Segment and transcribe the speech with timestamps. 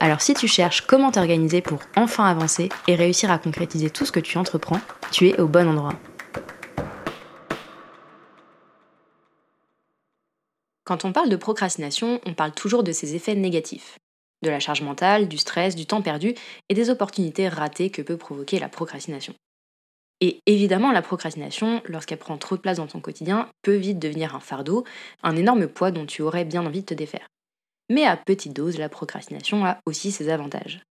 [0.00, 4.12] Alors si tu cherches comment t'organiser pour enfin avancer et réussir à concrétiser tout ce
[4.12, 4.80] que tu entreprends,
[5.10, 5.94] tu es au bon endroit.
[10.84, 13.98] Quand on parle de procrastination, on parle toujours de ses effets négatifs.
[14.42, 16.34] De la charge mentale, du stress, du temps perdu
[16.68, 19.34] et des opportunités ratées que peut provoquer la procrastination.
[20.20, 24.34] Et évidemment, la procrastination, lorsqu'elle prend trop de place dans ton quotidien, peut vite devenir
[24.36, 24.84] un fardeau,
[25.24, 27.28] un énorme poids dont tu aurais bien envie de te défaire.
[27.88, 30.82] Mais à petite dose, la procrastination a aussi ses avantages.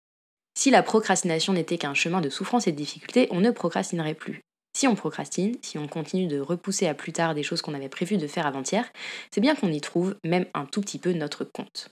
[0.57, 4.41] Si la procrastination n'était qu'un chemin de souffrance et de difficulté, on ne procrastinerait plus.
[4.75, 7.89] Si on procrastine, si on continue de repousser à plus tard des choses qu'on avait
[7.89, 8.91] prévu de faire avant-hier,
[9.31, 11.89] c'est bien qu'on y trouve même un tout petit peu notre compte.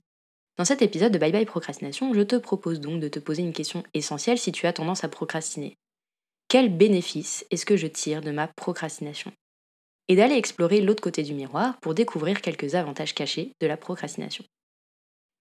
[0.56, 3.52] Dans cet épisode de Bye Bye Procrastination, je te propose donc de te poser une
[3.52, 5.76] question essentielle si tu as tendance à procrastiner.
[6.48, 9.32] Quel bénéfice est-ce que je tire de ma procrastination?
[10.08, 14.44] Et d'aller explorer l'autre côté du miroir pour découvrir quelques avantages cachés de la procrastination.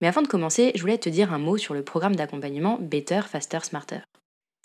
[0.01, 3.21] Mais avant de commencer, je voulais te dire un mot sur le programme d'accompagnement Better,
[3.21, 3.99] Faster, Smarter.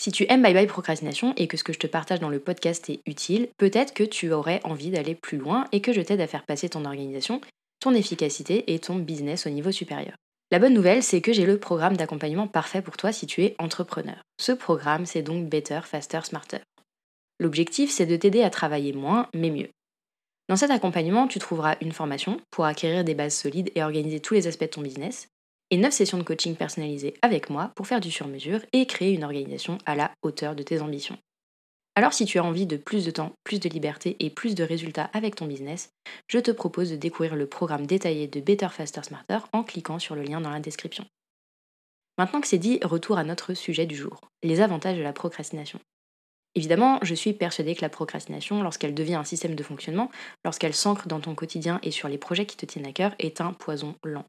[0.01, 2.41] Si tu aimes Bye Bye Procrastination et que ce que je te partage dans le
[2.41, 6.23] podcast est utile, peut-être que tu aurais envie d'aller plus loin et que je t'aide
[6.23, 7.41] à faire passer ton organisation,
[7.81, 10.15] ton efficacité et ton business au niveau supérieur.
[10.51, 13.55] La bonne nouvelle, c'est que j'ai le programme d'accompagnement parfait pour toi si tu es
[13.59, 14.17] entrepreneur.
[14.41, 16.61] Ce programme, c'est donc Better, Faster, Smarter.
[17.39, 19.69] L'objectif, c'est de t'aider à travailler moins, mais mieux.
[20.51, 24.35] Dans cet accompagnement, tu trouveras une formation pour acquérir des bases solides et organiser tous
[24.35, 25.29] les aspects de ton business,
[25.71, 29.23] et 9 sessions de coaching personnalisées avec moi pour faire du sur-mesure et créer une
[29.23, 31.17] organisation à la hauteur de tes ambitions.
[31.95, 34.65] Alors si tu as envie de plus de temps, plus de liberté et plus de
[34.65, 35.93] résultats avec ton business,
[36.27, 40.17] je te propose de découvrir le programme détaillé de Better Faster Smarter en cliquant sur
[40.17, 41.07] le lien dans la description.
[42.19, 45.79] Maintenant que c'est dit, retour à notre sujet du jour, les avantages de la procrastination.
[46.57, 50.11] Évidemment, je suis persuadée que la procrastination, lorsqu'elle devient un système de fonctionnement,
[50.45, 53.41] lorsqu'elle s'ancre dans ton quotidien et sur les projets qui te tiennent à cœur, est
[53.41, 54.25] un poison lent.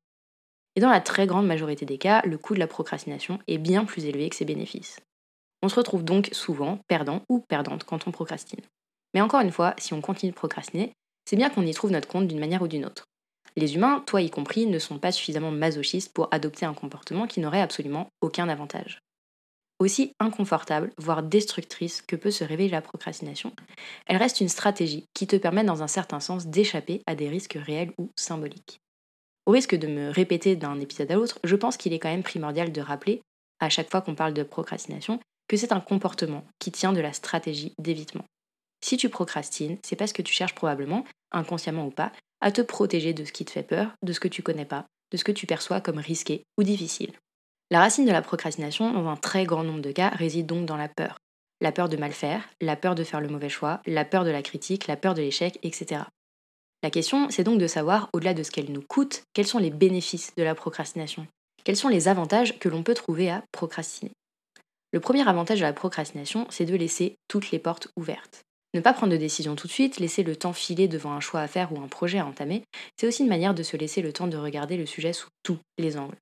[0.76, 3.86] Et dans la très grande majorité des cas, le coût de la procrastination est bien
[3.86, 5.00] plus élevé que ses bénéfices.
[5.64, 8.62] On se retrouve donc souvent perdant ou perdante quand on procrastine.
[9.14, 10.94] Mais encore une fois, si on continue de procrastiner,
[11.26, 13.06] c'est bien qu'on y trouve notre compte d'une manière ou d'une autre.
[13.58, 17.42] Les humains, toi y compris, ne sont pas suffisamment masochistes pour adopter un comportement qui
[17.42, 19.02] n'aurait absolument aucun avantage.
[19.82, 23.52] Aussi inconfortable, voire destructrice que peut se révéler la procrastination,
[24.06, 27.58] elle reste une stratégie qui te permet dans un certain sens d'échapper à des risques
[27.60, 28.80] réels ou symboliques.
[29.48, 32.22] Au risque de me répéter d'un épisode à l'autre, je pense qu'il est quand même
[32.22, 33.24] primordial de rappeler,
[33.60, 37.12] à chaque fois qu'on parle de procrastination, que c'est un comportement qui tient de la
[37.12, 38.26] stratégie d'évitement.
[38.86, 43.16] Si tu procrastines, c'est parce que tu cherches probablement, inconsciemment ou pas, à te protéger
[43.16, 45.32] de ce qui te fait peur, de ce que tu connais pas, de ce que
[45.32, 47.14] tu perçois comme risqué ou difficile.
[47.72, 50.76] La racine de la procrastination, dans un très grand nombre de cas, réside donc dans
[50.76, 51.20] la peur.
[51.62, 54.30] La peur de mal faire, la peur de faire le mauvais choix, la peur de
[54.30, 56.02] la critique, la peur de l'échec, etc.
[56.84, 59.70] La question, c'est donc de savoir, au-delà de ce qu'elle nous coûte, quels sont les
[59.70, 61.28] bénéfices de la procrastination?
[61.64, 64.12] Quels sont les avantages que l'on peut trouver à procrastiner?
[64.92, 68.42] Le premier avantage de la procrastination, c'est de laisser toutes les portes ouvertes.
[68.74, 71.40] Ne pas prendre de décision tout de suite, laisser le temps filer devant un choix
[71.40, 72.64] à faire ou un projet à entamer,
[72.98, 75.60] c'est aussi une manière de se laisser le temps de regarder le sujet sous tous
[75.78, 76.18] les angles.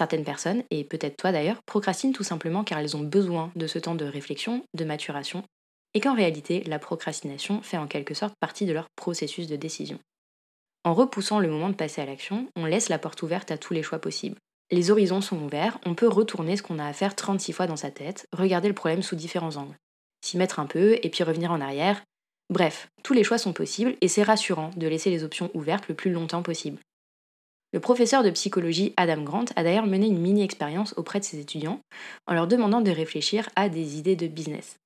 [0.00, 3.78] Certaines personnes, et peut-être toi d'ailleurs, procrastinent tout simplement car elles ont besoin de ce
[3.78, 5.44] temps de réflexion, de maturation,
[5.92, 9.98] et qu'en réalité, la procrastination fait en quelque sorte partie de leur processus de décision.
[10.84, 13.74] En repoussant le moment de passer à l'action, on laisse la porte ouverte à tous
[13.74, 14.38] les choix possibles.
[14.70, 17.76] Les horizons sont ouverts, on peut retourner ce qu'on a à faire 36 fois dans
[17.76, 19.76] sa tête, regarder le problème sous différents angles,
[20.24, 22.02] s'y mettre un peu et puis revenir en arrière.
[22.48, 25.94] Bref, tous les choix sont possibles et c'est rassurant de laisser les options ouvertes le
[25.94, 26.78] plus longtemps possible.
[27.72, 31.80] Le professeur de psychologie Adam Grant a d'ailleurs mené une mini-expérience auprès de ses étudiants
[32.26, 34.76] en leur demandant de réfléchir à des idées de business.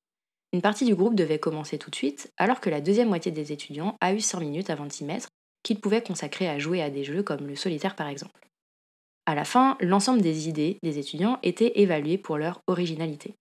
[0.52, 3.52] Une partie du groupe devait commencer tout de suite, alors que la deuxième moitié des
[3.52, 5.28] étudiants a eu 100 minutes avant de s'y mettre,
[5.62, 8.48] qu'ils pouvaient consacrer à jouer à des jeux comme le solitaire par exemple.
[9.26, 13.34] À la fin, l'ensemble des idées des étudiants était évalué pour leur originalité.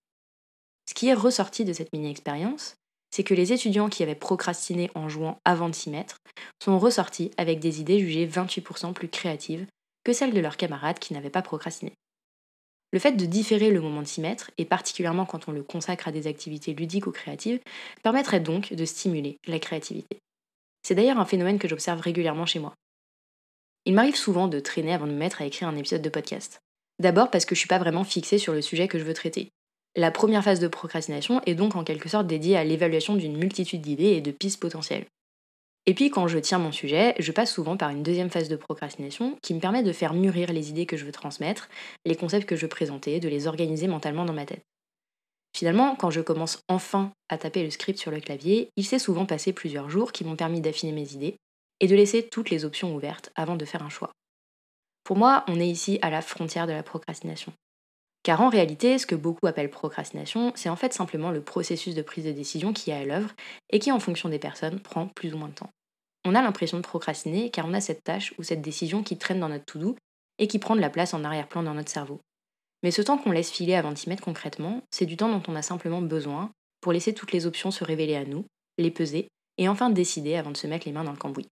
[0.88, 2.78] Ce qui est ressorti de cette mini-expérience,
[3.14, 6.18] c'est que les étudiants qui avaient procrastiné en jouant avant de s'y mettre
[6.60, 9.68] sont ressortis avec des idées jugées 28% plus créatives
[10.04, 11.94] que celles de leurs camarades qui n'avaient pas procrastiné.
[12.92, 16.08] Le fait de différer le moment de s'y mettre, et particulièrement quand on le consacre
[16.08, 17.60] à des activités ludiques ou créatives,
[18.02, 20.18] permettrait donc de stimuler la créativité.
[20.82, 22.74] C'est d'ailleurs un phénomène que j'observe régulièrement chez moi.
[23.86, 26.62] Il m'arrive souvent de traîner avant de me mettre à écrire un épisode de podcast.
[26.98, 29.52] D'abord parce que je suis pas vraiment fixée sur le sujet que je veux traiter.
[29.96, 33.82] La première phase de procrastination est donc en quelque sorte dédiée à l'évaluation d'une multitude
[33.82, 35.06] d'idées et de pistes potentielles.
[35.86, 38.56] Et puis quand je tiens mon sujet, je passe souvent par une deuxième phase de
[38.56, 41.70] procrastination qui me permet de faire mûrir les idées que je veux transmettre,
[42.06, 44.64] les concepts que je veux présenter, de les organiser mentalement dans ma tête.
[45.56, 49.28] Finalement, quand je commence enfin à taper le script sur le clavier, il s'est souvent
[49.28, 51.36] passé plusieurs jours qui m'ont permis d'affiner mes idées
[51.80, 54.12] et de laisser toutes les options ouvertes avant de faire un choix.
[55.04, 57.54] Pour moi, on est ici à la frontière de la procrastination.
[58.24, 62.02] Car en réalité, ce que beaucoup appellent procrastination, c'est en fait simplement le processus de
[62.02, 63.32] prise de décision qui est à l'œuvre
[63.70, 65.70] et qui, en fonction des personnes, prend plus ou moins de temps.
[66.26, 69.42] On a l'impression de procrastiner car on a cette tâche ou cette décision qui traîne
[69.42, 69.98] dans notre to-do
[70.40, 72.22] et qui prend de la place en arrière-plan dans notre cerveau.
[72.82, 75.56] Mais ce temps qu'on laisse filer avant d'y mettre concrètement, c'est du temps dont on
[75.56, 78.46] a simplement besoin pour laisser toutes les options se révéler à nous,
[78.78, 79.28] les peser
[79.58, 81.48] et enfin décider avant de se mettre les mains dans le cambouis.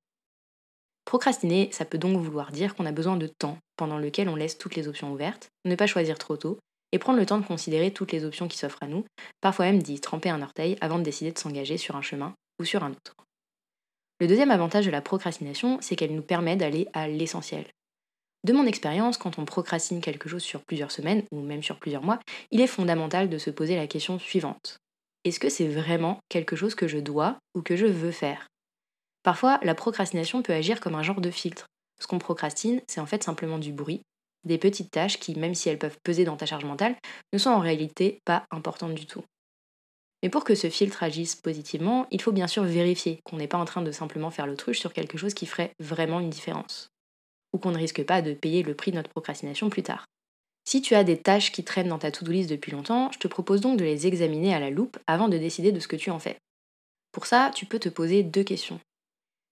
[1.06, 4.58] Procrastiner, ça peut donc vouloir dire qu'on a besoin de temps pendant lequel on laisse
[4.58, 6.60] toutes les options ouvertes, ne pas choisir trop tôt,
[6.92, 9.06] et prendre le temps de considérer toutes les options qui s'offrent à nous,
[9.40, 12.66] parfois même d'y tremper un orteil avant de décider de s'engager sur un chemin ou
[12.66, 13.16] sur un autre.
[14.20, 17.66] Le deuxième avantage de la procrastination, c'est qu'elle nous permet d'aller à l'essentiel.
[18.44, 22.04] De mon expérience, quand on procrastine quelque chose sur plusieurs semaines, ou même sur plusieurs
[22.04, 22.20] mois,
[22.52, 24.78] il est fondamental de se poser la question suivante.
[25.24, 28.48] Est-ce que c'est vraiment quelque chose que je dois ou que je veux faire?
[29.24, 31.66] Parfois, la procrastination peut agir comme un genre de filtre.
[32.00, 34.02] Ce qu'on procrastine, c'est en fait simplement du bruit,
[34.44, 36.96] des petites tâches qui, même si elles peuvent peser dans ta charge mentale,
[37.32, 39.24] ne sont en réalité pas importantes du tout.
[40.24, 43.58] Mais pour que ce filtre agisse positivement, il faut bien sûr vérifier qu'on n'est pas
[43.58, 46.90] en train de simplement faire l'autruche sur quelque chose qui ferait vraiment une différence,
[47.54, 50.06] ou qu'on ne risque pas de payer le prix de notre procrastination plus tard.
[50.64, 53.28] Si tu as des tâches qui traînent dans ta to-do list depuis longtemps, je te
[53.28, 56.12] propose donc de les examiner à la loupe avant de décider de ce que tu
[56.12, 56.38] en fais.
[57.12, 58.80] Pour ça, tu peux te poser deux questions.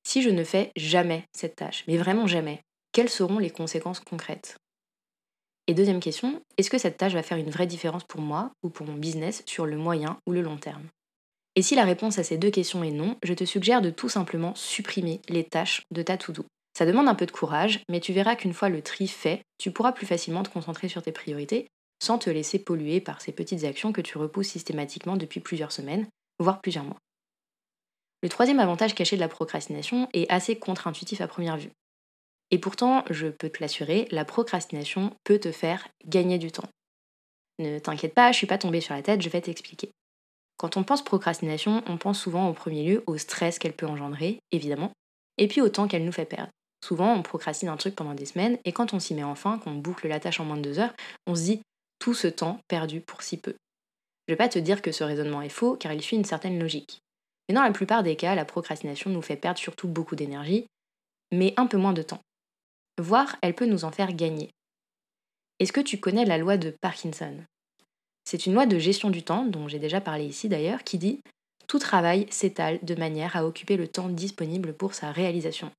[0.10, 2.64] Si je ne fais jamais cette tâche, mais vraiment jamais,
[2.94, 4.58] quelles seront les conséquences concrètes?
[5.68, 8.70] Et deuxième question, est-ce que cette tâche va faire une vraie différence pour moi ou
[8.70, 10.88] pour mon business sur le moyen ou le long terme?
[11.56, 14.10] Et si la réponse à ces deux questions est non, je te suggère de tout
[14.10, 16.44] simplement supprimer les tâches de ta to-do.
[16.76, 19.70] Ça demande un peu de courage, mais tu verras qu'une fois le tri fait, tu
[19.70, 21.68] pourras plus facilement te concentrer sur tes priorités
[22.02, 26.08] sans te laisser polluer par ces petites actions que tu repousses systématiquement depuis plusieurs semaines,
[26.40, 26.98] voire plusieurs mois.
[28.22, 31.72] Le troisième avantage caché de la procrastination est assez contre-intuitif à première vue.
[32.52, 36.68] Et pourtant, je peux te l'assurer, la procrastination peut te faire gagner du temps.
[37.60, 39.92] Ne t'inquiète pas, je suis pas tombée sur la tête, je vais t'expliquer.
[40.58, 44.40] Quand on pense procrastination, on pense souvent au premier lieu au stress qu'elle peut engendrer,
[44.52, 44.92] évidemment,
[45.38, 46.52] et puis au temps qu'elle nous fait perdre.
[46.84, 49.76] Souvent, on procrastine un truc pendant des semaines, et quand on s'y met enfin, qu'on
[49.76, 50.94] boucle la tâche en moins de deux heures,
[51.28, 51.62] on se dit
[52.00, 53.56] tout ce temps perdu pour si peu.
[54.28, 56.60] Je vais pas te dire que ce raisonnement est faux, car il suit une certaine
[56.60, 57.00] logique.
[57.50, 60.68] Mais dans la plupart des cas, la procrastination nous fait perdre surtout beaucoup d'énergie,
[61.34, 62.22] mais un peu moins de temps.
[63.00, 64.52] Voire, elle peut nous en faire gagner.
[65.58, 67.36] Est-ce que tu connais la loi de Parkinson?
[68.24, 71.22] C'est une loi de gestion du temps, dont j'ai déjà parlé ici d'ailleurs, qui dit
[71.68, 75.72] Tout travail s'étale de manière à occuper le temps disponible pour sa réalisation.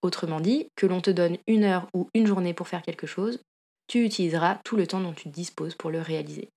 [0.00, 3.40] Autrement dit, que l'on te donne une heure ou une journée pour faire quelque chose,
[3.86, 6.48] tu utiliseras tout le temps dont tu disposes pour le réaliser.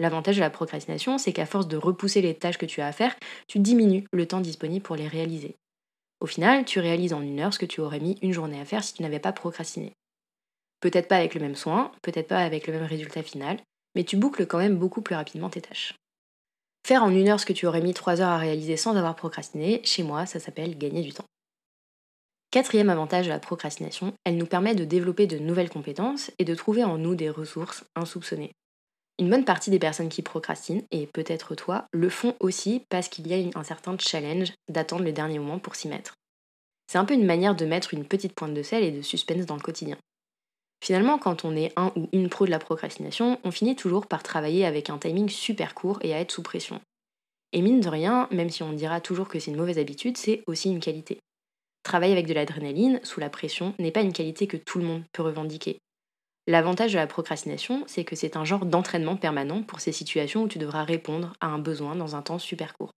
[0.00, 2.92] L'avantage de la procrastination, c'est qu'à force de repousser les tâches que tu as à
[2.92, 3.14] faire,
[3.46, 5.56] tu diminues le temps disponible pour les réaliser.
[6.20, 8.64] Au final, tu réalises en une heure ce que tu aurais mis une journée à
[8.64, 9.92] faire si tu n'avais pas procrastiné.
[10.80, 13.60] Peut-être pas avec le même soin, peut-être pas avec le même résultat final,
[13.94, 15.94] mais tu boucles quand même beaucoup plus rapidement tes tâches.
[16.86, 19.16] Faire en une heure ce que tu aurais mis trois heures à réaliser sans avoir
[19.16, 21.24] procrastiné, chez moi, ça s'appelle gagner du temps.
[22.50, 26.54] Quatrième avantage de la procrastination, elle nous permet de développer de nouvelles compétences et de
[26.54, 28.52] trouver en nous des ressources insoupçonnées.
[29.20, 33.28] Une bonne partie des personnes qui procrastinent, et peut-être toi, le font aussi parce qu'il
[33.28, 36.14] y a un certain challenge d'attendre le dernier moment pour s'y mettre.
[36.90, 39.46] C'est un peu une manière de mettre une petite pointe de sel et de suspense
[39.46, 39.96] dans le quotidien.
[40.84, 44.22] Finalement, quand on est un ou une pro de la procrastination, on finit toujours par
[44.22, 46.80] travailler avec un timing super court et à être sous pression.
[47.52, 50.42] Et mine de rien, même si on dira toujours que c'est une mauvaise habitude, c'est
[50.48, 51.20] aussi une qualité.
[51.84, 55.04] Travailler avec de l'adrénaline, sous la pression, n'est pas une qualité que tout le monde
[55.12, 55.78] peut revendiquer.
[56.46, 60.48] L'avantage de la procrastination, c'est que c'est un genre d'entraînement permanent pour ces situations où
[60.48, 62.92] tu devras répondre à un besoin dans un temps super court.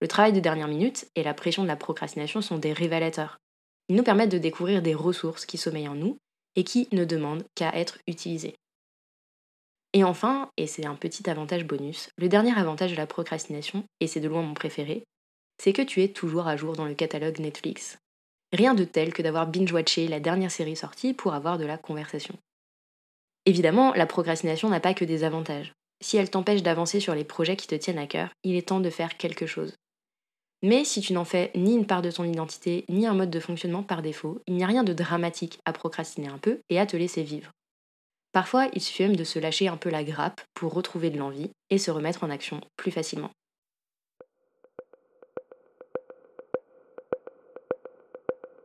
[0.00, 3.38] Le travail de dernière minute et la pression de la procrastination sont des révélateurs.
[3.88, 6.18] Ils nous permettent de découvrir des ressources qui sommeillent en nous
[6.54, 8.54] et qui ne demandent qu'à être utilisées.
[9.92, 14.06] Et enfin, et c'est un petit avantage bonus, le dernier avantage de la procrastination, et
[14.06, 15.04] c'est de loin mon préféré,
[15.58, 17.98] c'est que tu es toujours à jour dans le catalogue Netflix.
[18.52, 22.38] Rien de tel que d'avoir binge-watché la dernière série sortie pour avoir de la conversation.
[23.44, 25.72] Évidemment, la procrastination n'a pas que des avantages.
[26.00, 28.80] Si elle t'empêche d'avancer sur les projets qui te tiennent à cœur, il est temps
[28.80, 29.74] de faire quelque chose.
[30.62, 33.40] Mais si tu n'en fais ni une part de ton identité, ni un mode de
[33.40, 36.86] fonctionnement par défaut, il n'y a rien de dramatique à procrastiner un peu et à
[36.86, 37.50] te laisser vivre.
[38.30, 41.50] Parfois, il suffit même de se lâcher un peu la grappe pour retrouver de l'envie
[41.70, 43.30] et se remettre en action plus facilement.